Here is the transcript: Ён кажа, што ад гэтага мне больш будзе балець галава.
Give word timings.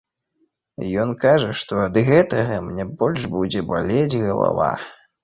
Ён 1.01 1.11
кажа, 1.23 1.51
што 1.59 1.73
ад 1.87 1.99
гэтага 2.07 2.57
мне 2.71 2.87
больш 3.03 3.29
будзе 3.35 3.63
балець 3.73 4.19
галава. 4.25 4.73